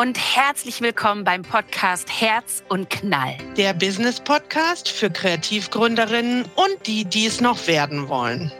[0.00, 3.36] und herzlich willkommen beim Podcast Herz und Knall.
[3.58, 8.50] Der Business Podcast für Kreativgründerinnen und die, die es noch werden wollen.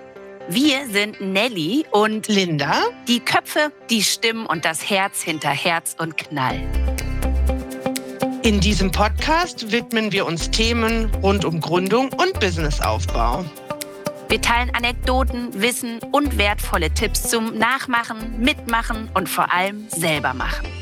[0.50, 6.18] Wir sind Nelly und Linda, die Köpfe, die Stimmen und das Herz hinter Herz und
[6.18, 6.60] Knall.
[8.42, 13.46] In diesem Podcast widmen wir uns Themen rund um Gründung und Businessaufbau.
[14.28, 20.79] Wir teilen Anekdoten, Wissen und wertvolle Tipps zum Nachmachen, Mitmachen und vor allem selber machen.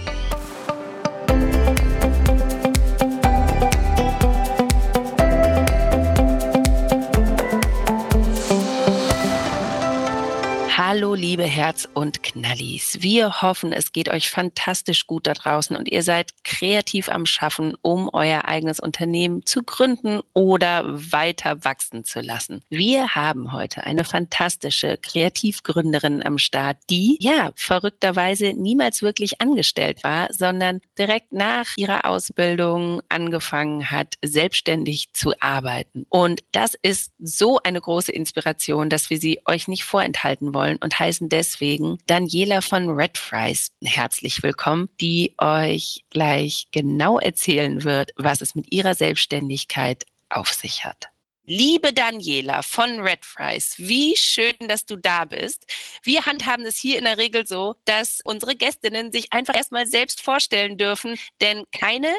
[10.91, 13.02] Hallo, liebe Herz- und Knallis.
[13.02, 17.74] Wir hoffen, es geht euch fantastisch gut da draußen und ihr seid kreativ am Schaffen,
[17.83, 22.62] um euer eigenes Unternehmen zu gründen oder weiter wachsen zu lassen.
[22.70, 30.32] Wir haben heute eine fantastische Kreativgründerin am Start, die ja verrückterweise niemals wirklich angestellt war,
[30.32, 36.07] sondern direkt nach ihrer Ausbildung angefangen hat, selbstständig zu arbeiten.
[36.09, 40.98] Und das ist so eine große Inspiration, dass wir sie euch nicht vorenthalten wollen und
[40.98, 48.40] heißen deswegen Daniela von Red Fries herzlich willkommen, die euch gleich genau erzählen wird, was
[48.40, 51.09] es mit ihrer Selbstständigkeit auf sich hat.
[51.51, 55.65] Liebe Daniela von Red Fries, wie schön, dass du da bist.
[56.02, 60.21] Wir handhaben es hier in der Regel so, dass unsere Gästinnen sich einfach erstmal selbst
[60.21, 62.12] vorstellen dürfen, denn keine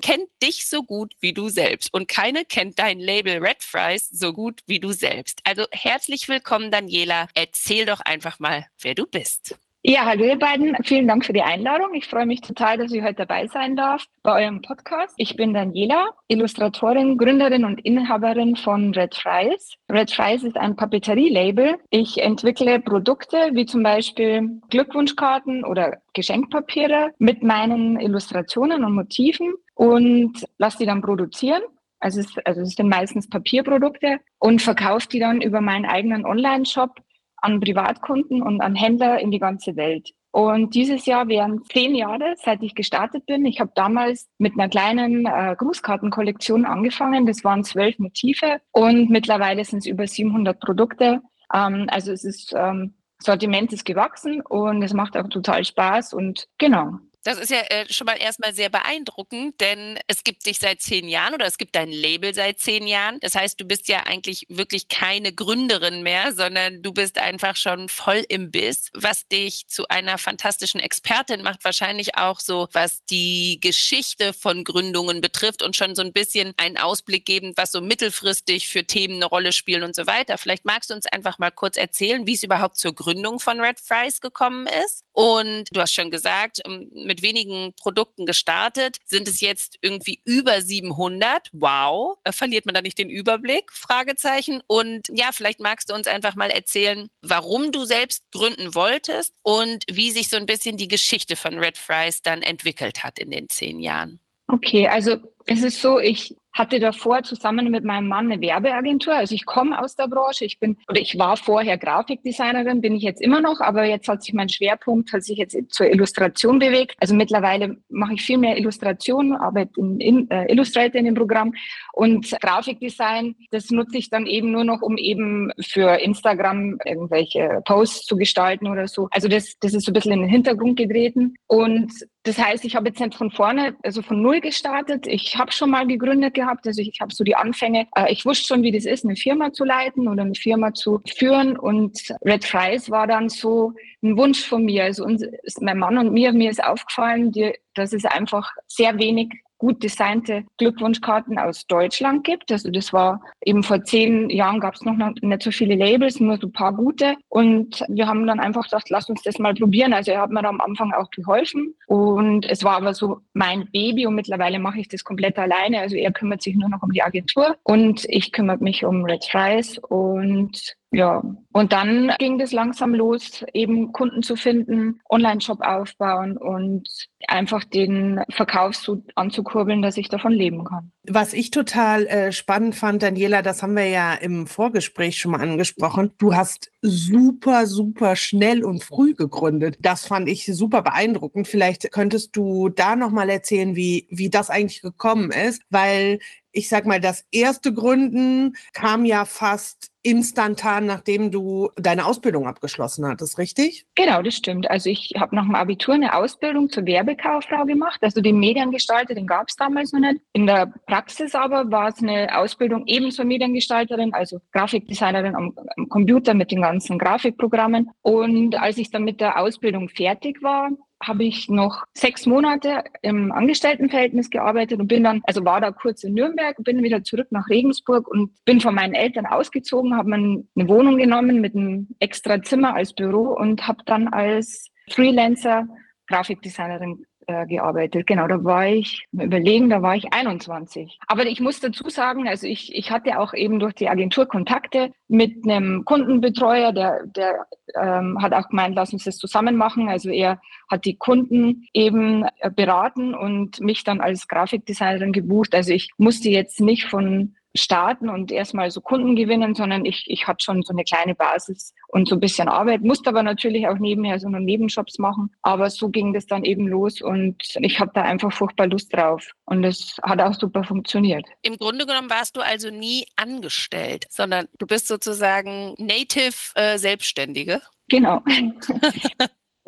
[0.00, 4.32] kennt dich so gut wie du selbst und keine kennt dein Label Red Fries so
[4.32, 5.40] gut wie du selbst.
[5.44, 7.28] Also herzlich willkommen, Daniela.
[7.34, 9.56] Erzähl doch einfach mal, wer du bist.
[9.88, 10.76] Ja, hallo ihr beiden.
[10.82, 11.94] Vielen Dank für die Einladung.
[11.94, 15.14] Ich freue mich total, dass ich heute dabei sein darf bei eurem Podcast.
[15.16, 19.76] Ich bin Daniela, Illustratorin, Gründerin und Inhaberin von Red Fries.
[19.88, 21.76] Red Fries ist ein Papeterie-Label.
[21.90, 30.32] Ich entwickle Produkte wie zum Beispiel Glückwunschkarten oder Geschenkpapiere mit meinen Illustrationen und Motiven und
[30.58, 31.62] lasse die dann produzieren.
[32.00, 36.90] Also es, also es sind meistens Papierprodukte und verkaufe die dann über meinen eigenen Online-Shop
[37.36, 40.12] an Privatkunden und an Händler in die ganze Welt.
[40.32, 43.46] Und dieses Jahr wären zehn Jahre, seit ich gestartet bin.
[43.46, 47.24] Ich habe damals mit einer kleinen äh, Grußkartenkollektion angefangen.
[47.24, 51.22] Das waren zwölf Motive und mittlerweile sind es über 700 Produkte.
[51.54, 56.48] Ähm, also es ist ähm, Sortiment ist gewachsen und es macht auch total Spaß und
[56.58, 56.98] genau.
[57.26, 61.08] Das ist ja äh, schon mal erstmal sehr beeindruckend, denn es gibt dich seit zehn
[61.08, 63.18] Jahren oder es gibt dein Label seit zehn Jahren.
[63.18, 67.88] Das heißt, du bist ja eigentlich wirklich keine Gründerin mehr, sondern du bist einfach schon
[67.88, 71.64] voll im Biss, was dich zu einer fantastischen Expertin macht.
[71.64, 76.76] Wahrscheinlich auch so, was die Geschichte von Gründungen betrifft und schon so ein bisschen einen
[76.76, 80.38] Ausblick geben, was so mittelfristig für Themen eine Rolle spielen und so weiter.
[80.38, 83.80] Vielleicht magst du uns einfach mal kurz erzählen, wie es überhaupt zur Gründung von Red
[83.80, 85.05] Fries gekommen ist.
[85.18, 90.60] Und du hast schon gesagt, ähm, mit wenigen Produkten gestartet, sind es jetzt irgendwie über
[90.60, 91.48] 700.
[91.52, 93.72] Wow, äh, verliert man da nicht den Überblick?
[93.72, 94.60] Fragezeichen.
[94.66, 99.84] Und ja, vielleicht magst du uns einfach mal erzählen, warum du selbst gründen wolltest und
[99.90, 103.48] wie sich so ein bisschen die Geschichte von Red Fries dann entwickelt hat in den
[103.48, 104.20] zehn Jahren.
[104.48, 105.16] Okay, also
[105.46, 109.14] es ist so, ich hatte davor zusammen mit meinem Mann eine Werbeagentur.
[109.14, 110.44] Also ich komme aus der Branche.
[110.44, 114.22] Ich bin oder ich war vorher Grafikdesignerin, bin ich jetzt immer noch, aber jetzt hat
[114.22, 116.94] sich mein Schwerpunkt hat sich jetzt zur Illustration bewegt.
[116.98, 121.52] Also mittlerweile mache ich viel mehr Illustration, arbeite in, in äh, Illustrator in dem Programm
[121.92, 128.06] und Grafikdesign, das nutze ich dann eben nur noch, um eben für Instagram irgendwelche Posts
[128.06, 129.08] zu gestalten oder so.
[129.10, 131.92] Also das, das ist so ein bisschen in den Hintergrund getreten und
[132.26, 135.06] das heißt, ich habe jetzt nicht von vorne, also von null gestartet.
[135.06, 137.86] Ich habe schon mal gegründet gehabt, also ich habe so die Anfänge.
[137.94, 141.00] Äh, ich wusste schon, wie das ist, eine Firma zu leiten oder eine Firma zu
[141.16, 141.56] führen.
[141.56, 144.84] Und Red Fries war dann so ein Wunsch von mir.
[144.84, 145.24] Also uns,
[145.60, 147.32] mein Mann und mir, mir ist aufgefallen,
[147.74, 152.50] dass es einfach sehr wenig gut designte Glückwunschkarten aus Deutschland gibt.
[152.52, 156.38] Also das war eben vor zehn Jahren gab es noch nicht so viele Labels, nur
[156.38, 157.16] so ein paar gute.
[157.28, 159.92] Und wir haben dann einfach gedacht, lass uns das mal probieren.
[159.92, 161.74] Also er hat mir am Anfang auch geholfen.
[161.86, 165.80] Und es war aber so mein Baby und mittlerweile mache ich das komplett alleine.
[165.80, 169.24] Also er kümmert sich nur noch um die Agentur und ich kümmere mich um Red
[169.24, 171.22] Fries und ja,
[171.52, 176.88] und dann ging es langsam los, eben Kunden zu finden, Online-Shop aufbauen und
[177.26, 180.92] einfach den Verkauf so anzukurbeln, dass ich davon leben kann.
[181.08, 185.40] Was ich total äh, spannend fand, Daniela, das haben wir ja im Vorgespräch schon mal
[185.40, 186.12] angesprochen.
[186.18, 189.78] Du hast super, super schnell und früh gegründet.
[189.80, 191.48] Das fand ich super beeindruckend.
[191.48, 196.20] Vielleicht könntest du da noch mal erzählen, wie, wie das eigentlich gekommen ist, weil
[196.56, 203.06] ich sag mal, das erste Gründen kam ja fast instantan, nachdem du deine Ausbildung abgeschlossen
[203.06, 203.84] hattest, richtig?
[203.94, 204.70] Genau, das stimmt.
[204.70, 207.98] Also ich habe nach dem Abitur eine Ausbildung zur Werbekauffrau gemacht.
[208.02, 210.22] Also den Mediengestalter, den gab es damals noch nicht.
[210.32, 215.88] In der Praxis aber war es eine Ausbildung eben zur Mediengestalterin, also Grafikdesignerin am, am
[215.90, 217.90] Computer mit den ganzen Grafikprogrammen.
[218.00, 220.70] Und als ich dann mit der Ausbildung fertig war,
[221.06, 226.04] habe ich noch sechs Monate im Angestelltenverhältnis gearbeitet und bin dann, also war da kurz
[226.04, 230.16] in Nürnberg, bin wieder zurück nach Regensburg und bin von meinen Eltern ausgezogen, habe mir
[230.56, 235.66] eine Wohnung genommen mit einem extra Zimmer als Büro und habe dann als Freelancer
[236.08, 238.06] Grafikdesignerin äh, gearbeitet.
[238.06, 240.98] Genau, da war ich, überlegen, da war ich 21.
[241.08, 244.92] Aber ich muss dazu sagen, also ich, ich hatte auch eben durch die Agentur Kontakte
[245.08, 249.88] mit einem Kundenbetreuer, der, der ähm, hat auch gemeint, lass uns das zusammen machen.
[249.88, 250.40] Also er
[250.70, 255.54] hat die Kunden eben äh, beraten und mich dann als Grafikdesignerin gebucht.
[255.54, 260.26] Also ich musste jetzt nicht von starten und erstmal so Kunden gewinnen, sondern ich, ich
[260.26, 263.78] hatte schon so eine kleine Basis und so ein bisschen Arbeit, musste aber natürlich auch
[263.78, 265.30] nebenher so noch Nebenjobs machen.
[265.42, 269.32] Aber so ging das dann eben los und ich habe da einfach furchtbar Lust drauf.
[269.44, 271.26] Und es hat auch super funktioniert.
[271.42, 277.62] Im Grunde genommen warst du also nie angestellt, sondern du bist sozusagen Native äh, Selbstständige.
[277.88, 278.22] Genau.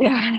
[0.00, 0.38] Ja,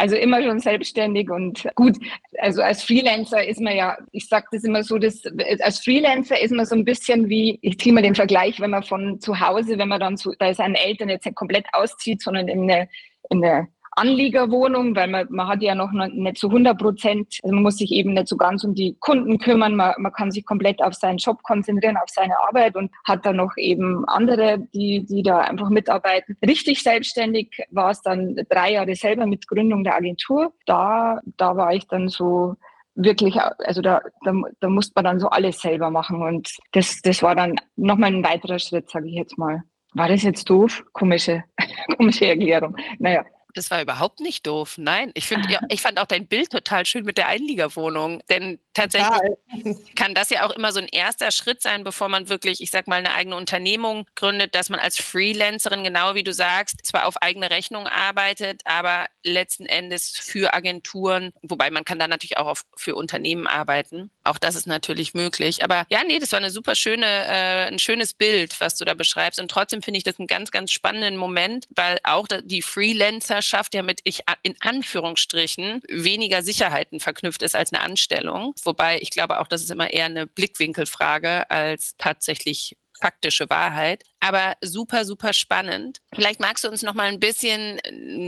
[0.00, 1.98] also immer schon selbstständig und gut.
[2.38, 5.22] Also als Freelancer ist man ja, ich sage das immer so, dass
[5.60, 8.82] als Freelancer ist man so ein bisschen wie, ich ziehe mal den Vergleich, wenn man
[8.82, 12.62] von zu Hause, wenn man dann zu, da seinen Eltern jetzt komplett auszieht, sondern in
[12.62, 12.88] eine,
[13.28, 13.68] in eine
[14.00, 17.92] Anliegerwohnung, weil man, man hat ja noch nicht zu 100 Prozent, also man muss sich
[17.92, 21.18] eben nicht so ganz um die Kunden kümmern, man, man kann sich komplett auf seinen
[21.18, 25.68] Job konzentrieren, auf seine Arbeit und hat dann noch eben andere, die, die da einfach
[25.68, 26.36] mitarbeiten.
[26.46, 30.54] Richtig selbstständig war es dann drei Jahre selber mit Gründung der Agentur.
[30.64, 32.56] Da, da war ich dann so
[32.94, 37.22] wirklich, also da, da, da musste man dann so alles selber machen und das, das
[37.22, 39.62] war dann nochmal ein weiterer Schritt, sage ich jetzt mal.
[39.94, 40.84] War das jetzt doof?
[40.92, 41.44] Komische,
[41.96, 42.76] komische Erklärung.
[42.98, 43.24] Naja,
[43.54, 44.74] das war überhaupt nicht doof.
[44.76, 48.22] Nein, ich finde, ja, ich fand auch dein Bild total schön mit der Einliegerwohnung.
[48.28, 49.84] Denn tatsächlich total.
[49.96, 52.86] kann das ja auch immer so ein erster Schritt sein, bevor man wirklich, ich sag
[52.86, 57.16] mal, eine eigene Unternehmung gründet, dass man als Freelancerin, genau wie du sagst, zwar auf
[57.22, 62.64] eigene Rechnung arbeitet, aber letzten Endes für Agenturen, wobei man kann da natürlich auch auf,
[62.76, 64.10] für Unternehmen arbeiten.
[64.24, 65.64] Auch das ist natürlich möglich.
[65.64, 68.94] Aber ja, nee, das war eine super schöne, äh, ein schönes Bild, was du da
[68.94, 69.40] beschreibst.
[69.40, 73.74] Und trotzdem finde ich das einen ganz, ganz spannenden Moment, weil auch die Freelancer Partnerschaft
[73.74, 78.54] ja mit ich in Anführungsstrichen weniger Sicherheiten verknüpft ist als eine Anstellung.
[78.64, 84.04] Wobei ich glaube auch, das ist immer eher eine Blickwinkelfrage als tatsächlich faktische Wahrheit.
[84.20, 85.98] Aber super, super spannend.
[86.14, 87.80] Vielleicht magst du uns noch mal ein bisschen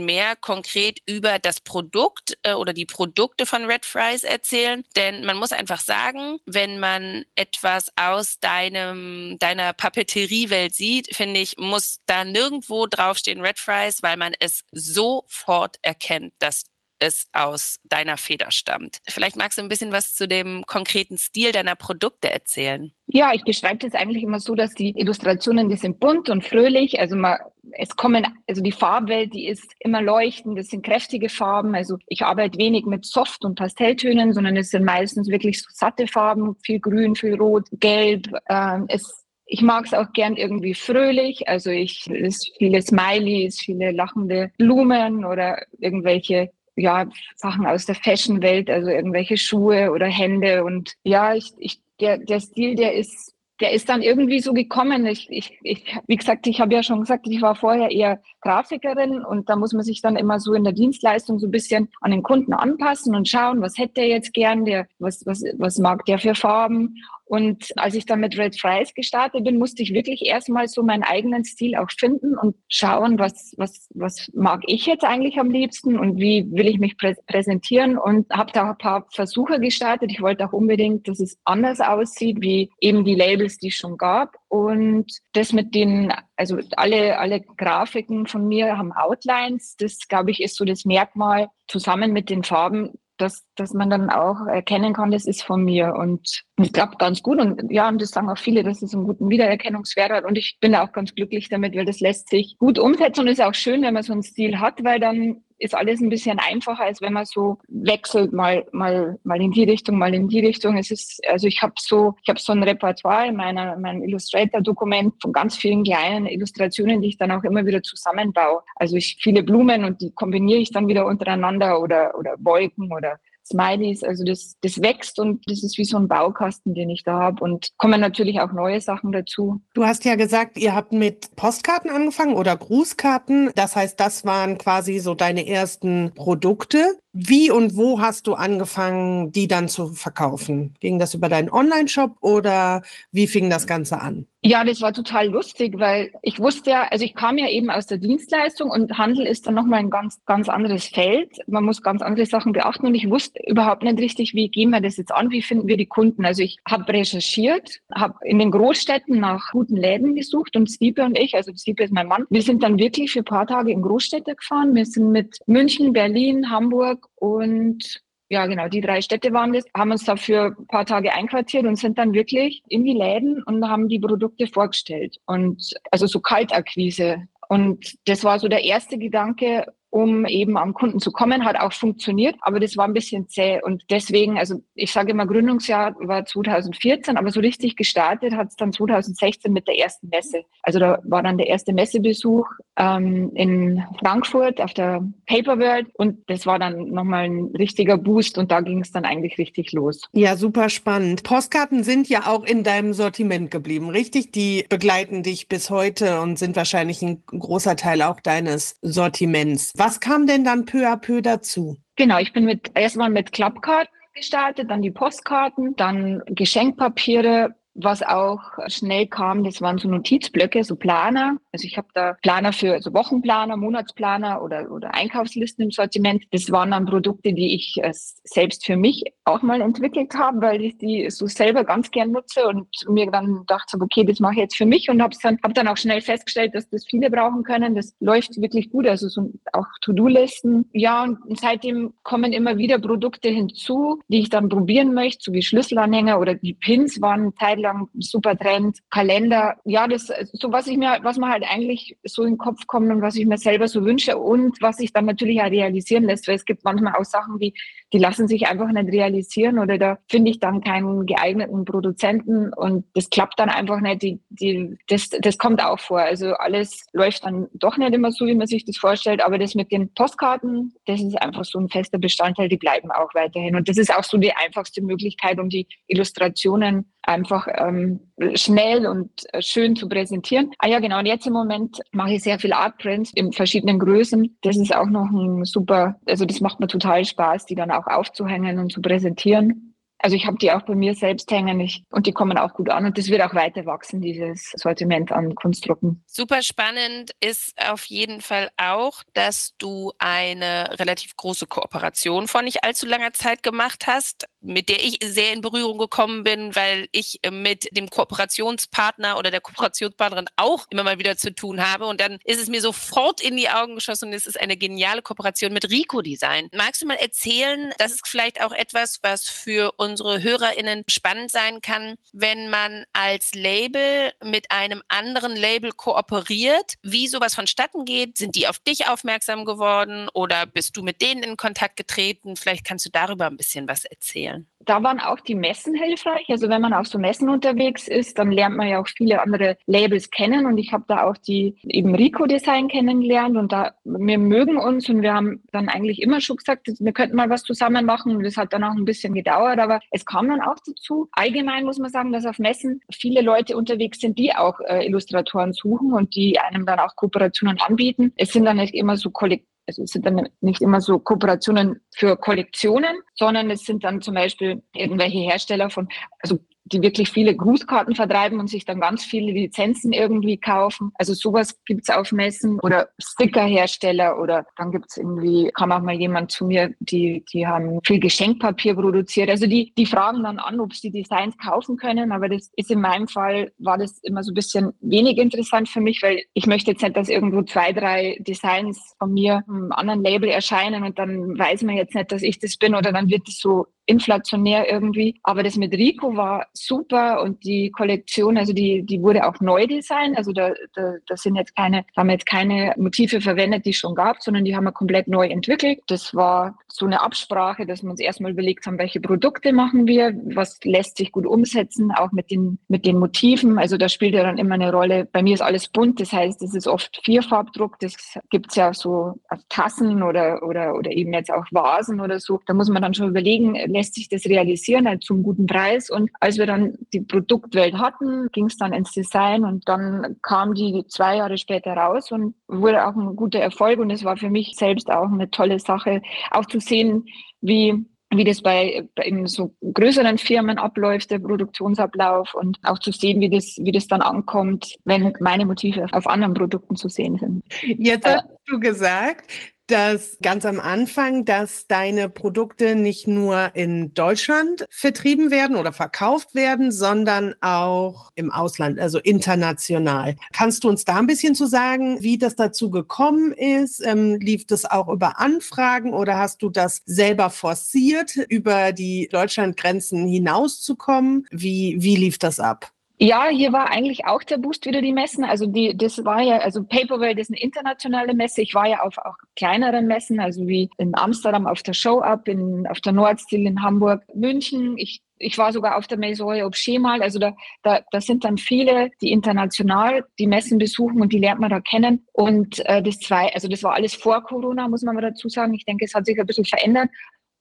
[0.05, 4.83] mehr konkret über das Produkt äh, oder die Produkte von Red Fries erzählen.
[4.95, 11.57] Denn man muss einfach sagen, wenn man etwas aus deinem, deiner Papeteriewelt sieht, finde ich,
[11.57, 16.63] muss da nirgendwo draufstehen Red Fries, weil man es sofort erkennt, dass
[16.99, 18.99] es aus deiner Feder stammt.
[19.07, 22.91] Vielleicht magst du ein bisschen was zu dem konkreten Stil deiner Produkte erzählen.
[23.07, 26.99] Ja, ich beschreibe das eigentlich immer so, dass die Illustrationen, die sind bunt und fröhlich.
[26.99, 27.37] Also man,
[27.73, 30.57] es kommen, also die Farbwelt, die ist immer leuchtend.
[30.57, 31.75] Das sind kräftige Farben.
[31.75, 36.07] Also ich arbeite wenig mit Soft- und Pastelltönen, sondern es sind meistens wirklich so satte
[36.07, 38.27] Farben, viel Grün, viel Rot, Gelb.
[38.49, 41.47] Ähm, es ich mag es auch gern irgendwie fröhlich.
[41.47, 48.69] Also ich ist viele Smileys, viele lachende Blumen oder irgendwelche ja, Sachen aus der Fashion-Welt,
[48.69, 50.63] also irgendwelche Schuhe oder Hände.
[50.63, 55.05] Und ja, ich, ich, der, der Stil, der ist, der ist dann irgendwie so gekommen.
[55.05, 59.23] Ich, ich, ich, wie gesagt, ich habe ja schon gesagt, ich war vorher eher Grafikerin
[59.23, 62.11] und da muss man sich dann immer so in der Dienstleistung so ein bisschen an
[62.11, 66.03] den Kunden anpassen und schauen, was hätte er jetzt gern, der, was, was, was mag
[66.05, 66.97] der für Farben.
[67.33, 71.01] Und als ich dann mit Red Fries gestartet bin, musste ich wirklich erstmal so meinen
[71.01, 75.97] eigenen Stil auch finden und schauen, was, was, was mag ich jetzt eigentlich am liebsten
[75.97, 80.11] und wie will ich mich prä präsentieren und habe da ein paar Versuche gestartet.
[80.11, 83.97] Ich wollte auch unbedingt, dass es anders aussieht, wie eben die Labels, die es schon
[83.97, 84.35] gab.
[84.47, 89.75] Und das mit den, also alle, alle Grafiken von mir haben Outlines.
[89.79, 94.09] Das, glaube ich, ist so das Merkmal zusammen mit den Farben, dass, dass man dann
[94.09, 95.95] auch erkennen kann, das ist von mir.
[95.95, 97.39] Und ich glaube ganz gut.
[97.39, 100.25] Und ja, und das sagen auch viele, dass es einen guten Wiedererkennungswert hat.
[100.25, 103.41] Und ich bin auch ganz glücklich damit, weil das lässt sich gut umsetzen und ist
[103.41, 106.83] auch schön, wenn man so einen Stil hat, weil dann ist alles ein bisschen einfacher,
[106.83, 110.77] als wenn man so wechselt, mal, mal, mal in die Richtung, mal in die Richtung.
[110.77, 115.13] Es ist, also ich habe so, ich habe so ein Repertoire in meiner, meinem Illustrator-Dokument
[115.21, 118.61] von ganz vielen kleinen Illustrationen, die ich dann auch immer wieder zusammenbaue.
[118.75, 123.19] Also ich viele Blumen und die kombiniere ich dann wieder untereinander oder, oder Wolken oder
[123.45, 124.03] Smileys.
[124.03, 127.43] Also das, das wächst und das ist wie so ein Baukasten, den ich da habe.
[127.43, 129.61] Und kommen natürlich auch neue Sachen dazu.
[129.73, 133.51] Du hast ja gesagt, ihr habt mit Postkarten angefangen oder Grußkarten.
[133.55, 136.97] Das heißt, das waren quasi so deine ersten Produkte.
[137.15, 140.73] Wie und wo hast du angefangen, die dann zu verkaufen?
[140.79, 144.25] Ging das über deinen Online-Shop oder wie fing das Ganze an?
[144.45, 147.85] Ja, das war total lustig, weil ich wusste ja, also ich kam ja eben aus
[147.85, 151.37] der Dienstleistung und Handel ist dann nochmal ein ganz, ganz anderes Feld.
[151.47, 154.81] Man muss ganz andere Sachen beachten und ich wusste überhaupt nicht richtig, wie gehen wir
[154.81, 156.25] das jetzt an, wie finden wir die Kunden.
[156.25, 161.17] Also ich habe recherchiert, habe in den Großstädten nach guten Läden gesucht und Stiepe und
[161.17, 163.81] ich, also Stiepe ist mein Mann, wir sind dann wirklich für ein paar Tage in
[163.81, 164.75] Großstädte gefahren.
[164.75, 169.91] Wir sind mit München, Berlin, Hamburg und ja, genau, die drei Städte waren das, haben
[169.91, 173.89] uns dafür ein paar Tage einquartiert und sind dann wirklich in die Läden und haben
[173.89, 175.17] die Produkte vorgestellt.
[175.27, 177.27] Und also so Kaltakquise.
[177.47, 181.45] Und das war so der erste Gedanke, um eben am Kunden zu kommen.
[181.45, 183.61] Hat auch funktioniert, aber das war ein bisschen zäh.
[183.61, 188.55] Und deswegen, also ich sage immer, Gründungsjahr war 2014, aber so richtig gestartet hat es
[188.55, 190.45] dann 2016 mit der ersten Messe.
[190.63, 196.17] Also da war dann der erste Messebesuch ähm, in Frankfurt auf der Paper World und
[196.27, 200.09] das war dann nochmal ein richtiger Boost und da ging es dann eigentlich richtig los.
[200.11, 201.21] Ja, super spannend.
[201.21, 204.31] Postkarten sind ja auch in deinem Sortiment geblieben, richtig?
[204.31, 209.71] Die begleiten dich bis heute und sind wahrscheinlich ein großer Teil auch deines Sortiments.
[209.85, 211.75] Was kam denn dann peu à peu dazu?
[211.97, 218.41] Genau, ich bin mit erstmal mit Klappkarten gestartet, dann die Postkarten, dann Geschenkpapiere, was auch
[218.67, 221.37] schnell kam, das waren so Notizblöcke, so Planer.
[221.51, 226.23] Also ich habe da Planer für so Wochenplaner, Monatsplaner oder, oder Einkaufslisten im Sortiment.
[226.31, 230.63] Das waren dann Produkte, die ich äh, selbst für mich auch mal entwickelt habe, weil
[230.63, 234.39] ich die so selber ganz gern nutze und mir dann dachte, okay, das mache ich
[234.39, 237.43] jetzt für mich und habe dann, hab dann auch schnell festgestellt, dass das viele brauchen
[237.43, 237.75] können.
[237.75, 240.69] Das läuft wirklich gut, also so auch To-Do-Listen.
[240.73, 245.41] Ja, und seitdem kommen immer wieder Produkte hinzu, die ich dann probieren möchte, so wie
[245.41, 249.55] Schlüsselanhänger oder die Pins waren Teil lang super Trend, Kalender.
[249.65, 252.91] Ja, das so was ich mir, was man halt eigentlich so in den Kopf kommt
[252.91, 256.27] und was ich mir selber so wünsche und was sich dann natürlich auch realisieren lässt,
[256.27, 257.53] weil es gibt manchmal auch Sachen, die,
[257.93, 262.85] die lassen sich einfach nicht realisieren oder da finde ich dann keinen geeigneten Produzenten und
[262.95, 264.01] das klappt dann einfach nicht.
[264.01, 265.99] Die, die, das, das kommt auch vor.
[265.99, 269.53] Also alles läuft dann doch nicht immer so, wie man sich das vorstellt, aber das
[269.53, 273.55] mit den Postkarten, das ist einfach so ein fester Bestandteil, die bleiben auch weiterhin.
[273.55, 277.99] Und das ist auch so die einfachste Möglichkeit, um die Illustrationen einfach ähm,
[278.35, 280.51] schnell und äh, schön zu präsentieren.
[280.57, 280.99] Ah ja, genau.
[280.99, 284.37] Und jetzt im Moment mache ich sehr viel Artprints in verschiedenen Größen.
[284.41, 287.82] Das ist auch noch ein super, also das macht mir total Spaß, die dann auch
[287.87, 289.72] aufzuhängen und zu präsentieren.
[290.03, 292.69] Also ich habe die auch bei mir selbst hängen ich, und die kommen auch gut
[292.69, 296.03] an und das wird auch weiter wachsen, dieses Sortiment an Kunstdrucken.
[296.07, 302.65] Super spannend ist auf jeden Fall auch, dass du eine relativ große Kooperation vor nicht
[302.65, 307.21] allzu langer Zeit gemacht hast, mit der ich sehr in Berührung gekommen bin, weil ich
[307.31, 312.17] mit dem Kooperationspartner oder der Kooperationspartnerin auch immer mal wieder zu tun habe und dann
[312.25, 315.69] ist es mir sofort in die Augen geschossen und es ist eine geniale Kooperation mit
[315.69, 316.49] Rico Design.
[316.53, 321.31] Magst du mal erzählen, das ist vielleicht auch etwas, was für uns unsere HörerInnen spannend
[321.31, 328.17] sein kann, wenn man als Label mit einem anderen Label kooperiert, wie sowas vonstatten geht.
[328.17, 332.35] Sind die auf dich aufmerksam geworden oder bist du mit denen in Kontakt getreten?
[332.35, 336.25] Vielleicht kannst du darüber ein bisschen was erzählen da waren auch die Messen hilfreich.
[336.29, 339.57] Also wenn man auf so Messen unterwegs ist, dann lernt man ja auch viele andere
[339.65, 344.17] Labels kennen und ich habe da auch die eben Rico Design kennengelernt und da wir
[344.17, 347.85] mögen uns und wir haben dann eigentlich immer schon gesagt, wir könnten mal was zusammen
[347.85, 351.09] machen und das hat dann auch ein bisschen gedauert, aber es kam dann auch dazu.
[351.11, 355.53] Allgemein muss man sagen, dass auf Messen viele Leute unterwegs sind, die auch äh, Illustratoren
[355.53, 358.13] suchen und die einem dann auch Kooperationen anbieten.
[358.15, 362.17] Es sind dann nicht immer so kollektiv es sind dann nicht immer so Kooperationen für
[362.17, 365.87] Kollektionen, sondern es sind dann zum Beispiel irgendwelche Hersteller von,
[366.19, 370.91] also die wirklich viele Grußkarten vertreiben und sich dann ganz viele Lizenzen irgendwie kaufen.
[370.95, 376.31] Also sowas gibt's auf Messen oder Stickerhersteller oder dann gibt's irgendwie, kam auch mal jemand
[376.31, 379.29] zu mir, die, die haben viel Geschenkpapier produziert.
[379.29, 382.81] Also die, die fragen dann an, ob sie Designs kaufen können, aber das ist in
[382.81, 386.71] meinem Fall, war das immer so ein bisschen wenig interessant für mich, weil ich möchte
[386.71, 391.37] jetzt nicht, dass irgendwo zwei, drei Designs von mir einem anderen Label erscheinen und dann
[391.37, 395.19] weiß man jetzt nicht, dass ich das bin oder dann wird es so inflationär irgendwie.
[395.23, 399.67] Aber das mit Rico war super und die Kollektion, also die, die wurde auch neu
[399.67, 400.17] designt.
[400.17, 403.95] Also da, da, da sind jetzt keine, haben jetzt keine Motive verwendet, die es schon
[403.95, 405.79] gab, sondern die haben wir komplett neu entwickelt.
[405.87, 410.13] Das war so eine Absprache, dass wir uns erstmal überlegt haben, welche Produkte machen wir,
[410.33, 413.57] was lässt sich gut umsetzen, auch mit den, mit den Motiven.
[413.57, 415.07] Also da spielt ja dann immer eine Rolle.
[415.11, 417.79] Bei mir ist alles bunt, das heißt, es ist oft Vierfarbdruck.
[417.79, 422.39] Das gibt's ja so auf Tassen oder, oder, oder eben jetzt auch Vasen oder so.
[422.45, 425.89] Da muss man dann schon überlegen, lässt sich das realisieren halt zum guten Preis.
[425.89, 430.53] Und als wir dann die Produktwelt hatten, ging es dann ins Design und dann kam
[430.53, 433.79] die zwei Jahre später raus und wurde auch ein guter Erfolg.
[433.79, 436.01] Und es war für mich selbst auch eine tolle Sache,
[436.31, 437.05] auch zu sehen,
[437.41, 437.85] wie
[438.17, 443.19] wie das bei, bei in so größeren Firmen abläuft, der Produktionsablauf und auch zu sehen,
[443.21, 447.43] wie das, wie das dann ankommt, wenn meine Motive auf anderen Produkten zu sehen sind.
[447.61, 449.31] Jetzt hast du gesagt,
[449.73, 456.35] dass ganz am Anfang, dass deine Produkte nicht nur in Deutschland vertrieben werden oder verkauft
[456.35, 460.15] werden, sondern auch im Ausland, also international.
[460.31, 463.83] Kannst du uns da ein bisschen zu sagen, wie das dazu gekommen ist?
[463.83, 470.07] Ähm, lief das auch über Anfragen oder hast du das selber forciert, über die Deutschlandgrenzen
[470.07, 471.25] hinauszukommen?
[471.31, 472.71] Wie, wie lief das ab?
[473.03, 475.25] Ja, hier war eigentlich auch der Boost wieder die Messen.
[475.25, 478.41] Also die, das war ja, also Paperwell ist eine internationale Messe.
[478.41, 482.29] Ich war ja auf auch kleineren Messen, also wie in Amsterdam auf der Show Up,
[482.29, 484.77] in, auf der Nordstil in Hamburg, München.
[484.77, 487.01] Ich, ich war sogar auf der Maison Objet mal.
[487.01, 491.41] Also da, da, da sind dann viele, die international die Messen besuchen und die lernt
[491.41, 492.07] man da kennen.
[492.13, 495.53] Und äh, das zwei, also das war alles vor Corona, muss man mal dazu sagen.
[495.55, 496.87] Ich denke, es hat sich ein bisschen verändert.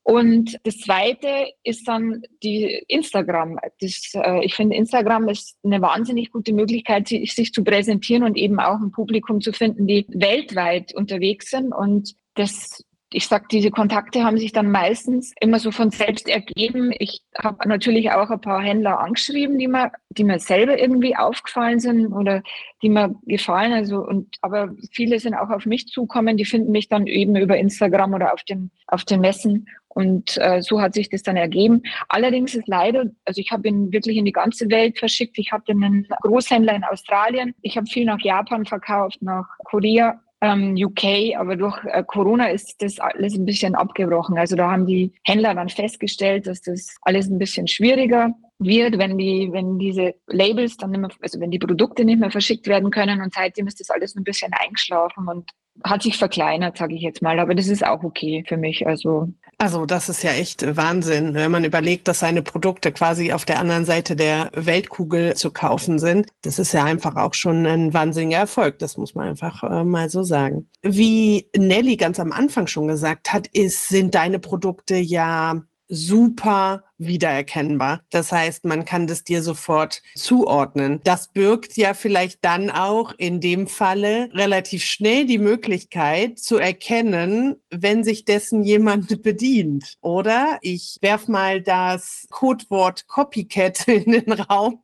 [0.04, 3.58] Und das Zweite ist dann die Instagram.
[3.80, 8.36] Das, äh, ich finde, Instagram ist eine wahnsinnig gute Möglichkeit, sich, sich zu präsentieren und
[8.36, 11.72] eben auch ein Publikum zu finden, die weltweit unterwegs sind.
[11.72, 16.92] Und das ich sag, diese Kontakte haben sich dann meistens immer so von selbst ergeben.
[16.98, 21.80] Ich habe natürlich auch ein paar Händler angeschrieben, die mir, die mir selber irgendwie aufgefallen
[21.80, 22.42] sind oder
[22.82, 23.72] die mir gefallen.
[23.72, 27.56] Also und aber viele sind auch auf mich zukommen, die finden mich dann eben über
[27.56, 31.82] Instagram oder auf den auf den Messen und äh, so hat sich das dann ergeben.
[32.08, 35.38] Allerdings ist leider, also ich habe ihn wirklich in die ganze Welt verschickt.
[35.38, 37.54] Ich hatte einen Großhändler in Australien.
[37.62, 42.82] Ich habe viel nach Japan verkauft, nach Korea, ähm, UK, aber durch äh, Corona ist
[42.82, 44.36] das alles ein bisschen abgebrochen.
[44.38, 49.18] Also da haben die Händler dann festgestellt, dass das alles ein bisschen schwieriger wird, wenn
[49.18, 52.90] die, wenn diese Labels dann nicht mehr, also wenn die Produkte nicht mehr verschickt werden
[52.90, 55.50] können und seitdem ist das alles ein bisschen eingeschlafen und
[55.84, 57.38] hat sich verkleinert, sage ich jetzt mal.
[57.38, 58.86] Aber das ist auch okay für mich.
[58.86, 59.28] Also
[59.62, 63.60] also das ist ja echt Wahnsinn, wenn man überlegt, dass seine Produkte quasi auf der
[63.60, 66.26] anderen Seite der Weltkugel zu kaufen sind.
[66.42, 68.80] Das ist ja einfach auch schon ein wahnsinniger Erfolg.
[68.80, 70.68] Das muss man einfach äh, mal so sagen.
[70.82, 78.00] Wie Nelly ganz am Anfang schon gesagt hat, ist, sind deine Produkte ja super wiedererkennbar.
[78.10, 81.00] Das heißt, man kann das dir sofort zuordnen.
[81.04, 87.56] Das birgt ja vielleicht dann auch in dem Falle relativ schnell die Möglichkeit zu erkennen,
[87.70, 89.96] wenn sich dessen jemand bedient.
[90.00, 94.82] Oder ich werf mal das Codewort Copycat in den Raum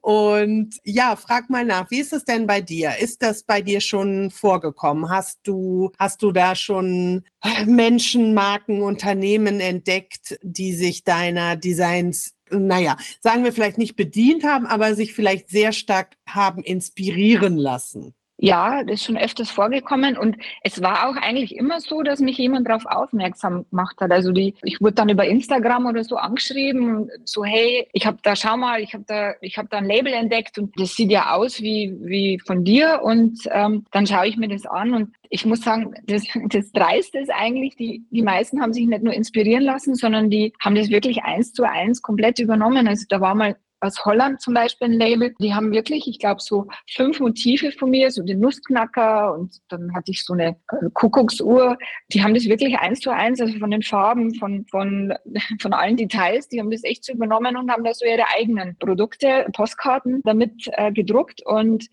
[0.00, 2.98] und ja, frag mal nach, wie ist es denn bei dir?
[2.98, 5.10] Ist das bei dir schon vorgekommen?
[5.10, 7.24] Hast du, hast du da schon
[7.66, 14.44] Menschen, Marken, Unternehmen entdeckt, die sich deiner seiner Designs, naja, sagen wir vielleicht nicht bedient
[14.44, 18.14] haben, aber sich vielleicht sehr stark haben inspirieren lassen.
[18.44, 22.38] Ja, das ist schon öfters vorgekommen und es war auch eigentlich immer so, dass mich
[22.38, 24.10] jemand darauf aufmerksam gemacht hat.
[24.10, 28.34] Also die, ich wurde dann über Instagram oder so angeschrieben, so hey, ich habe da,
[28.34, 31.34] schau mal, ich habe da, ich habe da ein Label entdeckt und das sieht ja
[31.34, 35.46] aus wie wie von dir und ähm, dann schaue ich mir das an und ich
[35.46, 39.62] muss sagen, das, das Dreiste ist eigentlich, die, die meisten haben sich nicht nur inspirieren
[39.62, 42.88] lassen, sondern die haben das wirklich eins zu eins komplett übernommen.
[42.88, 45.34] Also da war mal aus Holland zum Beispiel ein Label.
[45.40, 49.94] Die haben wirklich, ich glaube, so fünf Motive von mir, so den Nussknacker und dann
[49.94, 51.76] hatte ich so eine äh, Kuckucksuhr.
[52.12, 55.12] Die haben das wirklich eins zu eins, also von den Farben, von, von,
[55.60, 58.76] von allen Details, die haben das echt so übernommen und haben da so ihre eigenen
[58.78, 61.88] Produkte, Postkarten damit äh, gedruckt und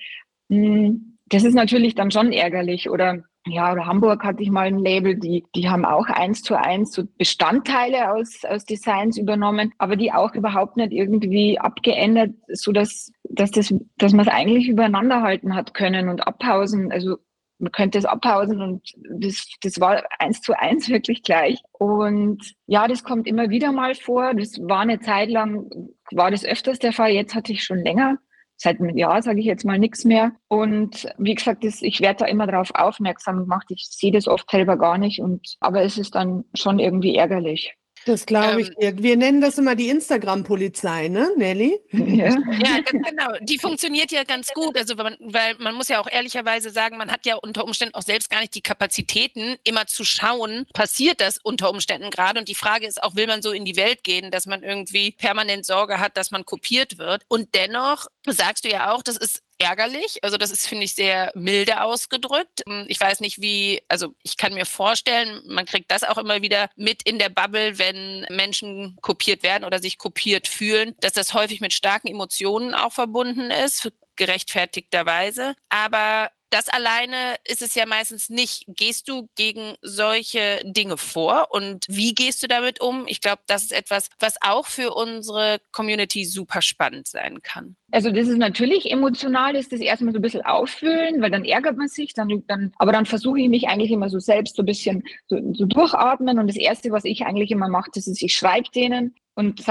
[0.50, 4.68] mh, hm, das ist natürlich dann schon ärgerlich oder ja, oder Hamburg hatte ich mal
[4.68, 9.74] ein Label, die, die haben auch eins zu eins so Bestandteile aus, aus Designs übernommen,
[9.78, 14.68] aber die auch überhaupt nicht irgendwie abgeändert, so dass, dass das, dass man es eigentlich
[14.68, 16.92] übereinander halten hat können und abpausen.
[16.92, 17.18] Also
[17.60, 21.62] man könnte es abpausen und das, das war eins zu eins wirklich gleich.
[21.72, 24.34] Und ja, das kommt immer wieder mal vor.
[24.34, 25.70] Das war eine Zeit lang,
[26.12, 27.12] war das öfters der Fall.
[27.12, 28.18] Jetzt hatte ich schon länger
[28.62, 30.34] seit einem Jahr, sage ich jetzt mal, nichts mehr.
[30.48, 33.68] Und wie gesagt, das, ich werde da immer darauf aufmerksam gemacht.
[33.70, 35.22] Ich sehe das oft selber gar nicht.
[35.22, 37.74] Und, aber es ist dann schon irgendwie ärgerlich.
[38.10, 39.04] Das glaube ich ähm, dir.
[39.04, 41.80] Wir nennen das immer die Instagram-Polizei, ne, Nelly?
[41.92, 42.30] Ja.
[42.30, 43.34] ja, genau.
[43.42, 44.76] Die funktioniert ja ganz gut.
[44.76, 47.94] Also, weil man, weil man muss ja auch ehrlicherweise sagen, man hat ja unter Umständen
[47.94, 52.40] auch selbst gar nicht die Kapazitäten, immer zu schauen, passiert das unter Umständen gerade.
[52.40, 55.12] Und die Frage ist auch, will man so in die Welt gehen, dass man irgendwie
[55.12, 57.24] permanent Sorge hat, dass man kopiert wird?
[57.28, 60.24] Und dennoch sagst du ja auch, das ist ärgerlich.
[60.24, 62.64] Also das ist, finde ich, sehr milde ausgedrückt.
[62.68, 66.42] Hm, ich weiß nicht, wie, also ich kann mir vorstellen, man kriegt das auch immer
[66.42, 71.34] wieder mit in der Bubble, wenn Menschen kopiert werden oder sich kopiert fühlen, dass das
[71.34, 75.56] häufig mit starken Emotionen auch verbunden ist, gerechtfertigterweise.
[75.70, 78.66] Aber das alleine ist es ja meistens nicht.
[78.68, 83.06] Gehst du gegen solche Dinge vor und wie gehst du damit um?
[83.08, 87.76] Ich glaube, das ist etwas, was auch für unsere Community super spannend sein kann.
[87.92, 91.78] Also das ist natürlich emotional, ist das erstmal so ein bisschen auffühlen, weil dann ärgert
[91.78, 94.68] man sich, dann, dann aber dann versuche ich mich eigentlich immer so selbst so ein
[94.68, 98.34] bisschen so, so durchatmen und das Erste, was ich eigentlich immer mache, das ist, ich
[98.34, 99.64] schreibe denen und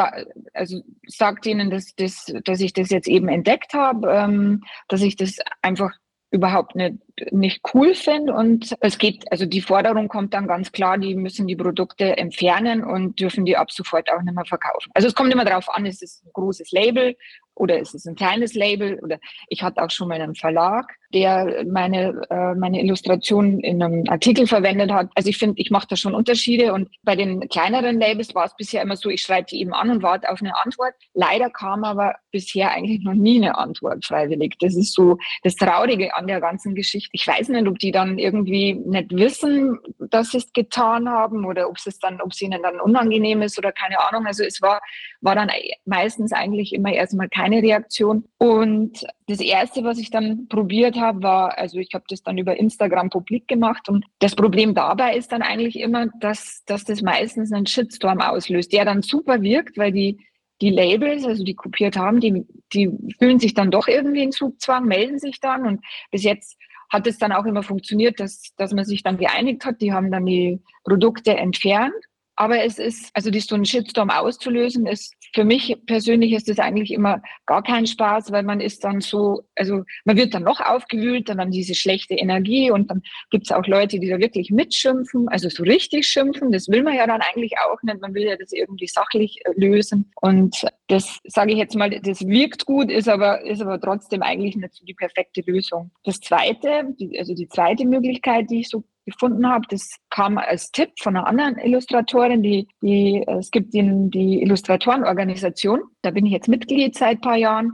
[0.55, 5.15] also sage denen, dass, dass, dass ich das jetzt eben entdeckt habe, ähm, dass ich
[5.15, 5.93] das einfach
[6.31, 6.97] überhaupt nicht,
[7.31, 8.35] nicht cool finde.
[8.35, 12.85] Und es geht, also die Forderung kommt dann ganz klar, die müssen die Produkte entfernen
[12.85, 14.91] und dürfen die ab sofort auch nicht mehr verkaufen.
[14.95, 17.17] Also es kommt immer darauf an, ist es ein großes Label
[17.59, 19.19] oder ist es ein kleines Label oder
[19.49, 24.47] ich hatte auch schon mal einen Verlag, der meine, äh, meine Illustration in einem Artikel
[24.47, 25.11] verwendet hat.
[25.15, 28.55] Also ich finde, ich mache da schon Unterschiede und bei den kleineren Labels war es
[28.57, 30.95] bisher immer so, ich schreibe die eben an und warte auf eine Antwort.
[31.15, 34.57] Leider kam aber bisher eigentlich noch nie eine Antwort freiwillig.
[34.61, 37.11] Das ist so das Traurige an der ganzen Geschichte.
[37.13, 41.69] Ich weiß nicht, ob die dann irgendwie nicht wissen, dass sie es getan haben oder
[41.69, 44.27] ob es dann, ob es ihnen dann unangenehm ist oder keine Ahnung.
[44.27, 44.81] Also es war,
[45.21, 45.51] war dann
[45.85, 48.25] meistens eigentlich immer erstmal keine Reaktion.
[48.39, 52.57] Und das erste, was ich dann probiert habe, war, also ich habe das dann über
[52.57, 57.53] Instagram publik gemacht und das Problem dabei ist dann eigentlich immer, dass, dass das meistens
[57.53, 60.19] einen Shitstorm auslöst, der dann super wirkt, weil die
[60.61, 64.87] die Labels, also die kopiert haben, die, die fühlen sich dann doch irgendwie in Zugzwang,
[64.87, 66.59] melden sich dann und bis jetzt
[66.91, 69.81] hat es dann auch immer funktioniert, dass, dass man sich dann geeinigt hat.
[69.81, 71.93] Die haben dann die Produkte entfernt
[72.39, 76.61] aber es ist, also die so einen Shitstorm auszulösen, ist für mich persönlich ist das
[76.61, 80.61] eigentlich immer gar kein Spaß, weil man ist dann so, also man wird dann noch
[80.61, 84.53] aufgewühlt, dann haben diese schlechte Energie und dann gibt es auch Leute, die da wirklich
[84.53, 86.53] mitschimpfen, also so richtig schimpfen.
[86.53, 88.01] Das will man ja dann eigentlich auch nicht.
[88.01, 90.13] Man will ja das irgendwie sachlich äh, lösen.
[90.21, 94.55] Und das sage ich jetzt mal, das wirkt gut, ist aber, ist aber trotzdem eigentlich
[94.55, 95.91] nicht so die perfekte Lösung.
[96.05, 99.67] Das zweite, also die zweite Möglichkeit, die ich so gefunden habe.
[99.69, 105.83] Das kam als Tipp von einer anderen Illustratorin, die, die es gibt in die Illustratorenorganisation.
[106.03, 107.73] Da bin ich jetzt Mitglied seit ein paar Jahren.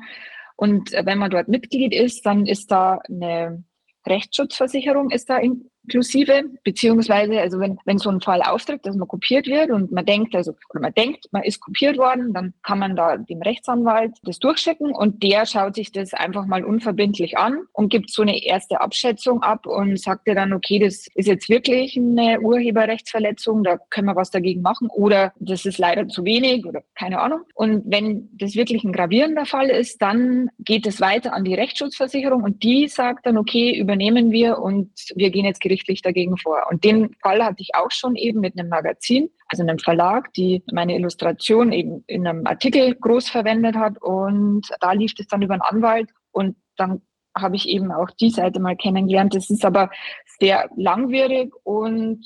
[0.56, 3.64] Und wenn man dort Mitglied ist, dann ist da eine
[4.06, 9.08] Rechtsschutzversicherung ist da in, inklusive, beziehungsweise, also wenn, wenn so ein Fall auftritt, dass man
[9.08, 12.78] kopiert wird und man denkt, also, oder man denkt, man ist kopiert worden, dann kann
[12.78, 17.58] man da dem Rechtsanwalt das durchschicken und der schaut sich das einfach mal unverbindlich an
[17.72, 21.48] und gibt so eine erste Abschätzung ab und sagt dir dann, okay, das ist jetzt
[21.48, 26.64] wirklich eine Urheberrechtsverletzung, da können wir was dagegen machen oder das ist leider zu wenig
[26.66, 27.42] oder keine Ahnung.
[27.54, 32.42] Und wenn das wirklich ein gravierender Fall ist, dann geht es weiter an die Rechtsschutzversicherung
[32.42, 36.66] und die sagt dann, okay, übernehmen wir und wir gehen jetzt gerichtlich dagegen vor.
[36.70, 40.62] Und den Fall hatte ich auch schon eben mit einem Magazin, also einem Verlag, die
[40.72, 44.00] meine Illustration eben in einem Artikel groß verwendet hat.
[44.00, 47.02] Und da lief es dann über einen Anwalt und dann
[47.36, 49.34] habe ich eben auch die Seite mal kennengelernt.
[49.34, 49.90] Das ist aber
[50.38, 52.24] sehr langwierig und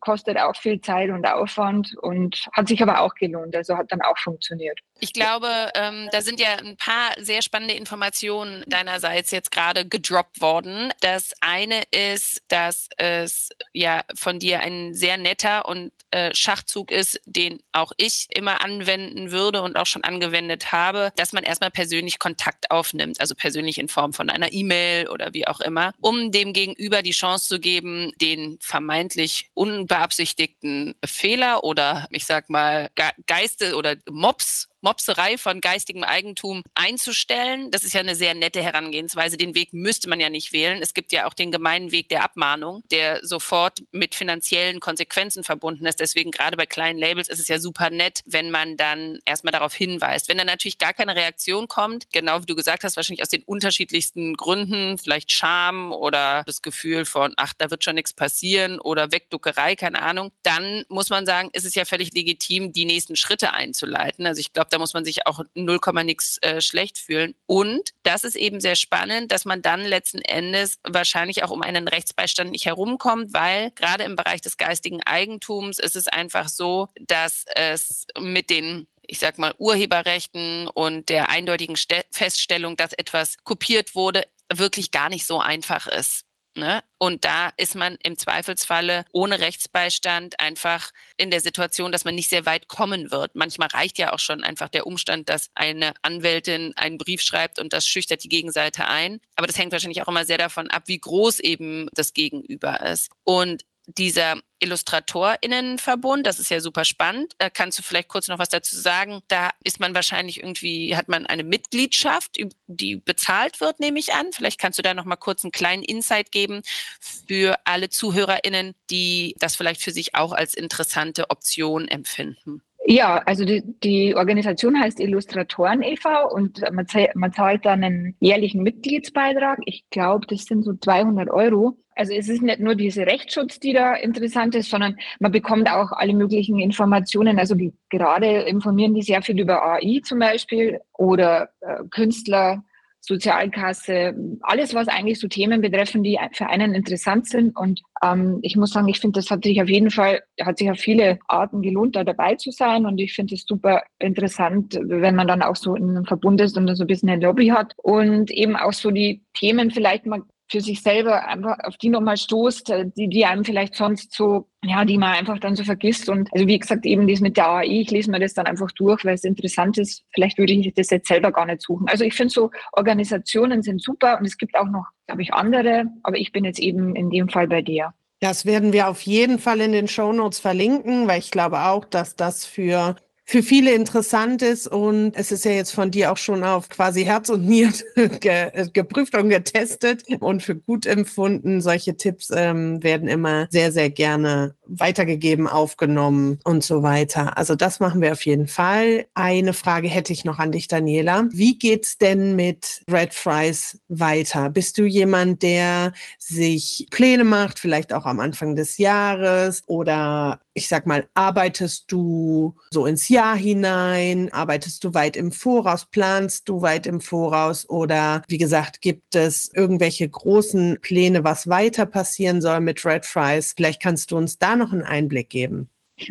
[0.00, 3.54] kostet auch viel Zeit und Aufwand und hat sich aber auch gelohnt.
[3.56, 4.78] Also hat dann auch funktioniert.
[5.04, 10.40] Ich glaube, ähm, da sind ja ein paar sehr spannende Informationen deinerseits jetzt gerade gedroppt
[10.40, 10.92] worden.
[11.00, 17.20] Das eine ist, dass es ja von dir ein sehr netter und äh, Schachzug ist,
[17.26, 22.20] den auch ich immer anwenden würde und auch schon angewendet habe, dass man erstmal persönlich
[22.20, 26.52] Kontakt aufnimmt, also persönlich in Form von einer E-Mail oder wie auch immer, um dem
[26.52, 32.88] Gegenüber die Chance zu geben, den vermeintlich unbeabsichtigten Fehler oder ich sag mal
[33.26, 37.70] Geiste oder Mops Mopserei von geistigem Eigentum einzustellen.
[37.70, 39.36] Das ist ja eine sehr nette Herangehensweise.
[39.36, 40.82] Den Weg müsste man ja nicht wählen.
[40.82, 45.86] Es gibt ja auch den gemeinen Weg der Abmahnung, der sofort mit finanziellen Konsequenzen verbunden
[45.86, 46.00] ist.
[46.00, 49.72] Deswegen gerade bei kleinen Labels ist es ja super nett, wenn man dann erstmal darauf
[49.72, 50.28] hinweist.
[50.28, 53.44] Wenn dann natürlich gar keine Reaktion kommt, genau wie du gesagt hast, wahrscheinlich aus den
[53.44, 59.12] unterschiedlichsten Gründen, vielleicht Scham oder das Gefühl von, ach, da wird schon nichts passieren oder
[59.12, 63.52] Wegduckerei, keine Ahnung, dann muss man sagen, ist es ja völlig legitim, die nächsten Schritte
[63.52, 64.26] einzuleiten.
[64.26, 67.34] Also ich glaube, da muss man sich auch 0, nix äh, schlecht fühlen.
[67.46, 71.88] Und das ist eben sehr spannend, dass man dann letzten Endes wahrscheinlich auch um einen
[71.88, 77.44] Rechtsbeistand nicht herumkommt, weil gerade im Bereich des geistigen Eigentums ist es einfach so, dass
[77.54, 83.94] es mit den ich sag mal, Urheberrechten und der eindeutigen Ste Feststellung, dass etwas kopiert
[83.94, 86.24] wurde, wirklich gar nicht so einfach ist.
[86.54, 86.82] Ne?
[86.98, 92.28] Und da ist man im Zweifelsfalle ohne Rechtsbeistand einfach in der Situation, dass man nicht
[92.28, 93.34] sehr weit kommen wird.
[93.34, 97.72] Manchmal reicht ja auch schon einfach der Umstand, dass eine Anwältin einen Brief schreibt und
[97.72, 99.20] das schüchtert die Gegenseite ein.
[99.34, 103.10] Aber das hängt wahrscheinlich auch immer sehr davon ab, wie groß eben das Gegenüber ist.
[103.24, 107.34] Und dieser IllustratorInnenverbund, das ist ja super spannend.
[107.38, 109.20] Da kannst du vielleicht kurz noch was dazu sagen.
[109.28, 114.32] Da ist man wahrscheinlich irgendwie, hat man eine Mitgliedschaft, die bezahlt wird, nehme ich an.
[114.32, 116.62] Vielleicht kannst du da noch mal kurz einen kleinen Insight geben
[117.00, 122.62] für alle ZuhörerInnen, die das vielleicht für sich auch als interessante Option empfinden.
[122.84, 126.28] Ja, also die, die Organisation heißt Illustratoren e.V.
[126.32, 129.60] und man, man zahlt dann einen jährlichen Mitgliedsbeitrag.
[129.66, 131.78] Ich glaube, das sind so 200 Euro.
[131.94, 135.92] Also es ist nicht nur diese Rechtsschutz, die da interessant ist, sondern man bekommt auch
[135.92, 137.38] alle möglichen Informationen.
[137.38, 142.64] Also die, gerade informieren die sehr viel über AI zum Beispiel oder äh, Künstler,
[143.04, 147.56] Sozialkasse, alles, was eigentlich so Themen betreffen, die für einen interessant sind.
[147.56, 150.70] Und ähm, ich muss sagen, ich finde, das hat sich auf jeden Fall, hat sich
[150.70, 152.86] auf viele Arten gelohnt, da dabei zu sein.
[152.86, 156.56] Und ich finde es super interessant, wenn man dann auch so in einem Verbund ist
[156.56, 160.22] und so ein bisschen eine Lobby hat und eben auch so die Themen vielleicht mal
[160.52, 164.46] für sich selber einfach auf die nochmal stoßt, äh, die, die einem vielleicht sonst so,
[164.62, 166.08] ja, die man einfach dann so vergisst.
[166.10, 168.70] Und also wie gesagt, eben das mit der AI, ich lese mir das dann einfach
[168.72, 170.04] durch, weil es interessant ist.
[170.14, 171.88] Vielleicht würde ich das jetzt selber gar nicht suchen.
[171.88, 175.86] Also ich finde so, Organisationen sind super und es gibt auch noch, glaube ich, andere,
[176.02, 177.94] aber ich bin jetzt eben in dem Fall bei der.
[178.20, 181.86] Das werden wir auf jeden Fall in den Show Notes verlinken, weil ich glaube auch,
[181.86, 182.94] dass das für
[183.32, 187.02] für viele interessant ist und es ist ja jetzt von dir auch schon auf quasi
[187.04, 187.72] Herz und Nieren
[188.20, 191.62] ge geprüft und getestet und für gut empfunden.
[191.62, 197.36] Solche Tipps ähm, werden immer sehr, sehr gerne weitergegeben, aufgenommen und so weiter.
[197.36, 199.06] Also das machen wir auf jeden Fall.
[199.14, 201.26] Eine Frage hätte ich noch an dich, Daniela.
[201.30, 204.50] Wie geht's denn mit Red Fries weiter?
[204.50, 210.68] Bist du jemand, der sich Pläne macht, vielleicht auch am Anfang des Jahres oder ich
[210.68, 214.30] sag mal, arbeitest du so ins Jahr hinein?
[214.32, 215.86] Arbeitest du weit im Voraus?
[215.86, 217.68] Planst du weit im Voraus?
[217.68, 223.54] Oder wie gesagt, gibt es irgendwelche großen Pläne, was weiter passieren soll mit Red Fries?
[223.56, 225.68] Vielleicht kannst du uns da noch einen Einblick geben.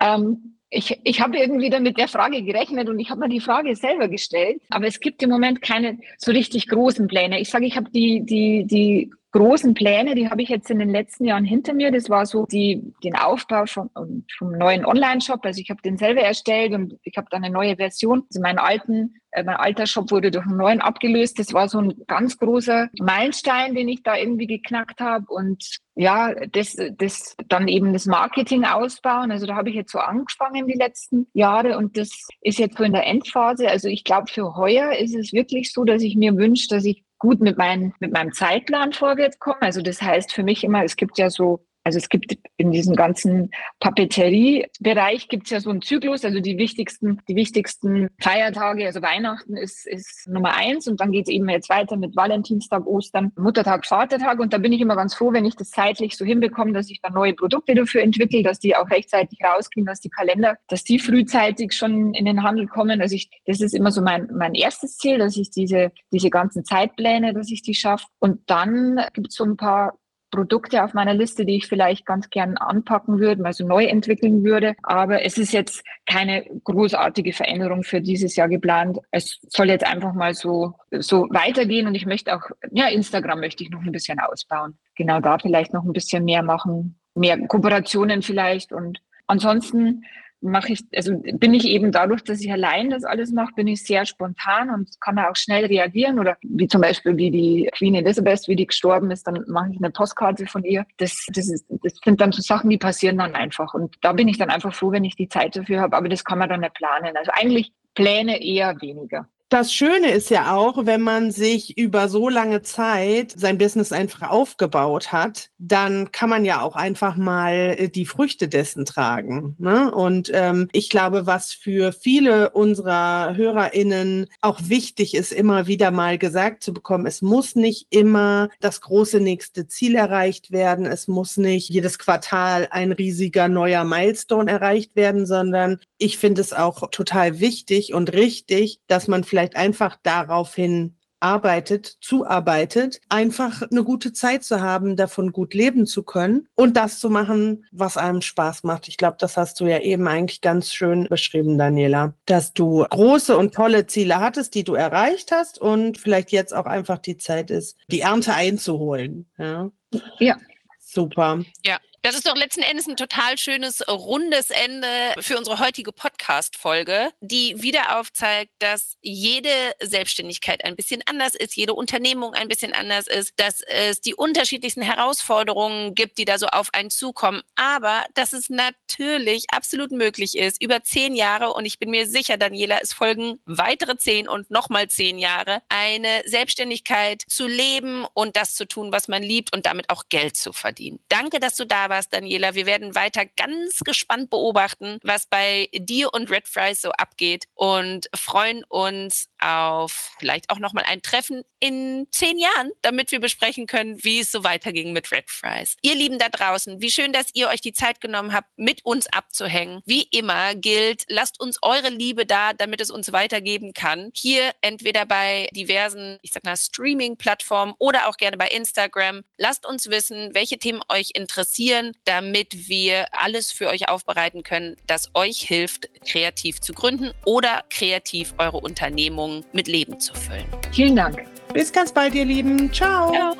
[0.00, 3.40] ähm ich, ich habe irgendwie dann mit der Frage gerechnet und ich habe mir die
[3.40, 4.60] Frage selber gestellt.
[4.68, 7.40] Aber es gibt im Moment keine so richtig großen Pläne.
[7.40, 10.90] Ich sage, ich habe die, die, die großen Pläne, die habe ich jetzt in den
[10.90, 11.90] letzten Jahren hinter mir.
[11.90, 13.90] Das war so die, den Aufbau vom,
[14.38, 15.40] vom neuen Online-Shop.
[15.44, 18.24] Also ich habe den selber erstellt und ich habe dann eine neue Version.
[18.30, 21.38] Also meinen alten, äh, mein alter Shop wurde durch einen neuen abgelöst.
[21.38, 25.26] Das war so ein ganz großer Meilenstein, den ich da irgendwie geknackt habe.
[25.28, 29.30] Und ja, das, das dann eben das Marketing ausbauen.
[29.30, 32.84] Also da habe ich jetzt so angefangen die letzten Jahre und das ist jetzt so
[32.84, 33.68] in der Endphase.
[33.68, 37.05] Also ich glaube, für heuer ist es wirklich so, dass ich mir wünsche, dass ich
[37.26, 39.36] gut mit, mein, mit meinem Zeitplan vorwärts.
[39.60, 42.96] Also das heißt für mich immer, es gibt ja so also es gibt in diesem
[42.96, 49.02] ganzen Papeterie-Bereich gibt es ja so einen Zyklus, also die wichtigsten, die wichtigsten Feiertage, also
[49.02, 53.30] Weihnachten ist, ist Nummer eins und dann geht es eben jetzt weiter mit Valentinstag, Ostern,
[53.36, 56.72] Muttertag, Vatertag und da bin ich immer ganz froh, wenn ich das zeitlich so hinbekomme,
[56.72, 60.58] dass ich dann neue Produkte dafür entwickle, dass die auch rechtzeitig rausgehen, dass die Kalender,
[60.66, 63.00] dass die frühzeitig schon in den Handel kommen.
[63.00, 66.64] Also ich, das ist immer so mein, mein erstes Ziel, dass ich diese, diese ganzen
[66.64, 68.06] Zeitpläne, dass ich die schaffe.
[68.18, 69.96] Und dann gibt es so ein paar
[70.30, 74.74] Produkte auf meiner Liste, die ich vielleicht ganz gern anpacken würde, also neu entwickeln würde.
[74.82, 78.98] Aber es ist jetzt keine großartige Veränderung für dieses Jahr geplant.
[79.10, 83.62] Es soll jetzt einfach mal so, so weitergehen und ich möchte auch, ja, Instagram möchte
[83.64, 84.76] ich noch ein bisschen ausbauen.
[84.96, 90.04] Genau da vielleicht noch ein bisschen mehr machen, mehr Kooperationen vielleicht und ansonsten
[90.40, 93.82] mache ich, also bin ich eben dadurch, dass ich allein das alles mache, bin ich
[93.82, 96.18] sehr spontan und kann auch schnell reagieren.
[96.18, 99.78] Oder wie zum Beispiel, wie die Queen Elizabeth, wie die gestorben ist, dann mache ich
[99.78, 100.86] eine Postkarte von ihr.
[100.98, 103.74] Das, das, ist, das sind dann so Sachen, die passieren dann einfach.
[103.74, 105.96] Und da bin ich dann einfach froh, wenn ich die Zeit dafür habe.
[105.96, 107.16] Aber das kann man dann nicht planen.
[107.16, 109.28] Also eigentlich Pläne eher weniger.
[109.48, 114.28] Das Schöne ist ja auch, wenn man sich über so lange Zeit sein Business einfach
[114.28, 119.54] aufgebaut hat, dann kann man ja auch einfach mal äh, die Früchte dessen tragen.
[119.58, 119.94] Ne?
[119.94, 126.18] Und ähm, ich glaube, was für viele unserer HörerInnen auch wichtig ist, immer wieder mal
[126.18, 130.86] gesagt zu bekommen, es muss nicht immer das große nächste Ziel erreicht werden.
[130.86, 136.52] Es muss nicht jedes Quartal ein riesiger neuer Milestone erreicht werden, sondern ich finde es
[136.52, 144.12] auch total wichtig und richtig, dass man vielleicht einfach daraufhin arbeitet, zuarbeitet, einfach eine gute
[144.12, 148.64] Zeit zu haben, davon gut leben zu können und das zu machen, was einem Spaß
[148.64, 148.88] macht.
[148.88, 153.36] Ich glaube, das hast du ja eben eigentlich ganz schön beschrieben, Daniela, dass du große
[153.36, 157.50] und tolle Ziele hattest, die du erreicht hast und vielleicht jetzt auch einfach die Zeit
[157.50, 159.26] ist, die Ernte einzuholen.
[159.38, 159.70] Ja.
[160.18, 160.36] ja.
[160.78, 161.40] Super.
[161.64, 164.86] Ja, das ist doch letzten Endes ein total schönes rundes Ende
[165.18, 169.50] für unsere heutige Podcast-Folge, die wieder aufzeigt, dass jede
[169.82, 174.82] Selbstständigkeit ein bisschen anders ist, jede Unternehmung ein bisschen anders ist, dass es die unterschiedlichsten
[174.82, 180.62] Herausforderungen gibt, die da so auf einen zukommen, aber dass es natürlich absolut möglich ist,
[180.62, 184.86] über zehn Jahre, und ich bin mir sicher, Daniela, es folgen weitere zehn und nochmal
[184.86, 189.90] zehn Jahre, eine Selbstständigkeit zu leben und das zu tun, was man liebt und damit
[189.90, 191.00] auch Geld zu verdienen.
[191.08, 192.54] Danke, dass du da warst warst, Daniela.
[192.54, 198.10] Wir werden weiter ganz gespannt beobachten, was bei dir und Red Fries so abgeht und
[198.14, 204.02] freuen uns auf vielleicht auch nochmal ein Treffen in zehn Jahren, damit wir besprechen können,
[204.04, 205.76] wie es so weiterging mit Red Fries.
[205.80, 209.06] Ihr Lieben da draußen, wie schön, dass ihr euch die Zeit genommen habt, mit uns
[209.06, 209.80] abzuhängen.
[209.86, 214.10] Wie immer gilt, lasst uns eure Liebe da, damit es uns weitergeben kann.
[214.14, 219.22] Hier entweder bei diversen, ich sag mal, Streaming-Plattformen oder auch gerne bei Instagram.
[219.38, 224.76] Lasst uns wissen, welche Themen euch interessieren können, damit wir alles für euch aufbereiten können,
[224.86, 230.46] das euch hilft, kreativ zu gründen oder kreativ eure Unternehmung mit Leben zu füllen.
[230.72, 231.24] Vielen Dank.
[231.52, 232.72] Bis ganz bald, ihr Lieben.
[232.72, 233.12] Ciao.
[233.14, 233.34] Ja.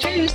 [0.00, 0.34] Tschüss.